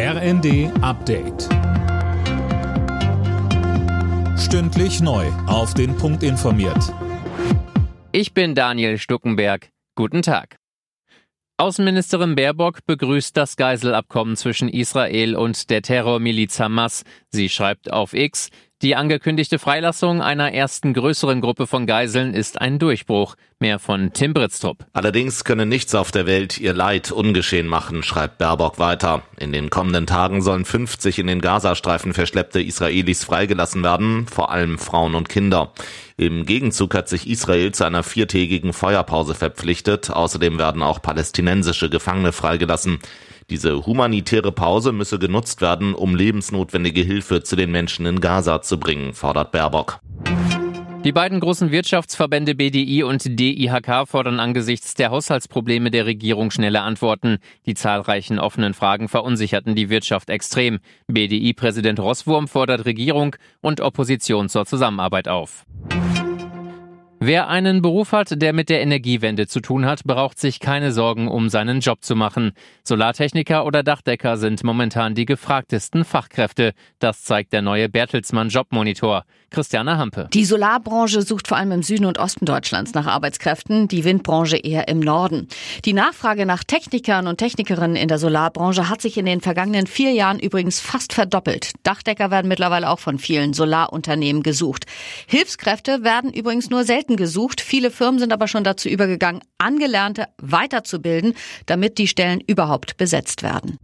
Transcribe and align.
RND 0.00 0.70
Update. 0.80 1.48
Stündlich 4.38 5.00
neu. 5.00 5.26
Auf 5.48 5.74
den 5.74 5.96
Punkt 5.96 6.22
informiert. 6.22 6.94
Ich 8.12 8.32
bin 8.32 8.54
Daniel 8.54 8.98
Stuckenberg. 8.98 9.70
Guten 9.96 10.22
Tag. 10.22 10.60
Außenministerin 11.56 12.36
Baerbock 12.36 12.86
begrüßt 12.86 13.36
das 13.36 13.56
Geiselabkommen 13.56 14.36
zwischen 14.36 14.68
Israel 14.68 15.34
und 15.34 15.68
der 15.68 15.82
Terrormiliz 15.82 16.60
Hamas. 16.60 17.02
Sie 17.30 17.48
schreibt 17.48 17.92
auf 17.92 18.14
X, 18.14 18.50
die 18.82 18.94
angekündigte 18.94 19.58
Freilassung 19.58 20.22
einer 20.22 20.52
ersten 20.52 20.94
größeren 20.94 21.40
Gruppe 21.40 21.66
von 21.66 21.86
Geiseln 21.86 22.32
ist 22.32 22.60
ein 22.60 22.78
Durchbruch. 22.78 23.34
Mehr 23.60 23.80
von 23.80 24.12
Tim 24.12 24.34
Britztrup. 24.34 24.86
Allerdings 24.92 25.42
könne 25.42 25.66
nichts 25.66 25.96
auf 25.96 26.12
der 26.12 26.26
Welt 26.26 26.58
ihr 26.58 26.74
Leid 26.74 27.10
ungeschehen 27.10 27.66
machen, 27.66 28.04
schreibt 28.04 28.38
Baerbock 28.38 28.78
weiter. 28.78 29.22
In 29.36 29.50
den 29.50 29.68
kommenden 29.68 30.06
Tagen 30.06 30.42
sollen 30.42 30.64
50 30.64 31.18
in 31.18 31.26
den 31.26 31.40
Gazastreifen 31.40 32.14
verschleppte 32.14 32.62
Israelis 32.62 33.24
freigelassen 33.24 33.82
werden, 33.82 34.28
vor 34.28 34.52
allem 34.52 34.78
Frauen 34.78 35.16
und 35.16 35.28
Kinder. 35.28 35.72
Im 36.16 36.46
Gegenzug 36.46 36.94
hat 36.94 37.08
sich 37.08 37.28
Israel 37.28 37.72
zu 37.72 37.84
einer 37.84 38.04
viertägigen 38.04 38.72
Feuerpause 38.72 39.34
verpflichtet. 39.34 40.10
Außerdem 40.10 40.58
werden 40.58 40.82
auch 40.82 41.02
palästinensische 41.02 41.90
Gefangene 41.90 42.30
freigelassen. 42.30 43.00
Diese 43.50 43.86
humanitäre 43.86 44.52
Pause 44.52 44.92
müsse 44.92 45.18
genutzt 45.18 45.62
werden, 45.62 45.94
um 45.94 46.14
lebensnotwendige 46.14 47.00
Hilfe 47.00 47.42
zu 47.42 47.56
den 47.56 47.70
Menschen 47.70 48.04
in 48.04 48.20
Gaza 48.20 48.60
zu 48.60 48.78
bringen, 48.78 49.14
fordert 49.14 49.52
Baerbock. 49.52 50.00
Die 51.04 51.12
beiden 51.12 51.40
großen 51.40 51.70
Wirtschaftsverbände 51.70 52.54
BDI 52.54 53.04
und 53.04 53.38
DIHK 53.40 54.06
fordern 54.06 54.40
angesichts 54.40 54.92
der 54.94 55.10
Haushaltsprobleme 55.10 55.90
der 55.90 56.04
Regierung 56.04 56.50
schnelle 56.50 56.82
Antworten. 56.82 57.38
Die 57.64 57.74
zahlreichen 57.74 58.38
offenen 58.38 58.74
Fragen 58.74 59.08
verunsicherten 59.08 59.74
die 59.74 59.88
Wirtschaft 59.88 60.28
extrem. 60.28 60.80
BDI-Präsident 61.06 62.00
Rosswurm 62.00 62.48
fordert 62.48 62.84
Regierung 62.84 63.36
und 63.62 63.80
Opposition 63.80 64.50
zur 64.50 64.66
Zusammenarbeit 64.66 65.28
auf. 65.28 65.64
Wer 67.20 67.48
einen 67.48 67.82
Beruf 67.82 68.12
hat, 68.12 68.40
der 68.40 68.52
mit 68.52 68.68
der 68.68 68.80
Energiewende 68.80 69.48
zu 69.48 69.58
tun 69.58 69.86
hat, 69.86 70.04
braucht 70.04 70.38
sich 70.38 70.60
keine 70.60 70.92
Sorgen 70.92 71.26
um 71.26 71.48
seinen 71.48 71.80
Job 71.80 72.04
zu 72.04 72.14
machen. 72.14 72.52
Solartechniker 72.84 73.66
oder 73.66 73.82
Dachdecker 73.82 74.36
sind 74.36 74.62
momentan 74.62 75.16
die 75.16 75.26
gefragtesten 75.26 76.04
Fachkräfte. 76.04 76.74
Das 77.00 77.24
zeigt 77.24 77.52
der 77.52 77.62
neue 77.62 77.88
Bertelsmann 77.88 78.50
Jobmonitor. 78.50 79.24
Christiane 79.50 79.96
Hampe. 79.96 80.28
Die 80.32 80.44
Solarbranche 80.44 81.22
sucht 81.22 81.48
vor 81.48 81.56
allem 81.56 81.72
im 81.72 81.82
Süden 81.82 82.04
und 82.04 82.18
Osten 82.18 82.44
Deutschlands 82.44 82.94
nach 82.94 83.06
Arbeitskräften, 83.06 83.88
die 83.88 84.04
Windbranche 84.04 84.58
eher 84.58 84.88
im 84.88 85.00
Norden. 85.00 85.48
Die 85.86 85.94
Nachfrage 85.94 86.46
nach 86.46 86.62
Technikern 86.62 87.26
und 87.26 87.38
Technikerinnen 87.38 87.96
in 87.96 88.08
der 88.08 88.18
Solarbranche 88.18 88.88
hat 88.88 89.00
sich 89.00 89.16
in 89.16 89.26
den 89.26 89.40
vergangenen 89.40 89.86
vier 89.86 90.12
Jahren 90.12 90.38
übrigens 90.38 90.80
fast 90.80 91.14
verdoppelt. 91.14 91.72
Dachdecker 91.82 92.30
werden 92.30 92.48
mittlerweile 92.48 92.90
auch 92.90 92.98
von 92.98 93.18
vielen 93.18 93.54
Solarunternehmen 93.54 94.42
gesucht. 94.42 94.84
Hilfskräfte 95.26 96.04
werden 96.04 96.32
übrigens 96.32 96.68
nur 96.68 96.84
selten 96.84 97.07
gesucht. 97.16 97.60
Viele 97.60 97.90
Firmen 97.90 98.18
sind 98.18 98.32
aber 98.32 98.48
schon 98.48 98.64
dazu 98.64 98.88
übergegangen, 98.88 99.42
Angelernte 99.58 100.26
weiterzubilden, 100.40 101.34
damit 101.66 101.98
die 101.98 102.08
Stellen 102.08 102.40
überhaupt 102.46 102.96
besetzt 102.96 103.42
werden. 103.42 103.78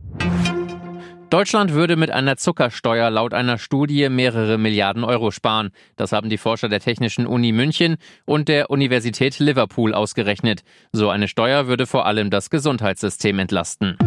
Deutschland 1.35 1.73
würde 1.73 1.97
mit 1.97 2.13
einer 2.13 2.37
Zuckersteuer 2.37 3.11
laut 3.11 3.35
einer 3.35 3.59
Studie 3.59 4.09
mehrere 4.09 4.57
Milliarden 4.57 5.03
Euro 5.03 5.33
sparen. 5.33 5.71
Das 5.97 6.13
haben 6.13 6.29
die 6.29 6.39
Forscher 6.39 6.69
der 6.69 6.79
Technischen 6.79 7.27
Uni 7.27 7.51
München 7.51 7.97
und 8.25 8.47
der 8.47 8.71
Universität 8.71 9.41
Liverpool 9.41 9.95
ausgerechnet. 9.95 10.63
So 10.93 11.11
eine 11.11 11.27
Steuer 11.27 11.67
würde 11.67 11.87
vor 11.87 12.07
allem 12.07 12.31
das 12.31 12.51
Gesundheitssystem 12.51 13.41
entlasten. 13.41 13.99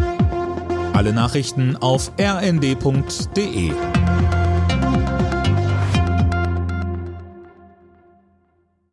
Alle 0.94 1.12
Nachrichten 1.12 1.76
auf 1.76 2.12
rnd.de 2.18 3.72